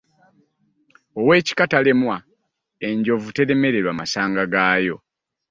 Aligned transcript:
Ow'ekika 1.19 1.63
talemwa 1.71 2.17
,enyonju 2.87 3.29
teremererwa 3.35 3.93
masanga 3.99 4.43
gaayo. 4.53 4.95